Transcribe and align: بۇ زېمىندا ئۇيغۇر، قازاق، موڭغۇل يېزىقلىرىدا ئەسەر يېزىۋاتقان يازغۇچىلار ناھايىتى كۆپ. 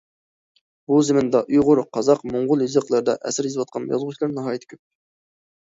بۇ 0.91 0.95
زېمىندا 1.09 1.41
ئۇيغۇر، 1.51 1.81
قازاق، 1.97 2.23
موڭغۇل 2.31 2.65
يېزىقلىرىدا 2.67 3.15
ئەسەر 3.31 3.49
يېزىۋاتقان 3.51 3.87
يازغۇچىلار 3.93 4.35
ناھايىتى 4.39 4.73
كۆپ. 4.73 4.83